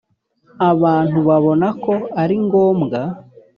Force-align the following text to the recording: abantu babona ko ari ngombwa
abantu 0.71 1.17
babona 1.27 1.67
ko 1.83 1.93
ari 2.21 2.35
ngombwa 2.45 2.99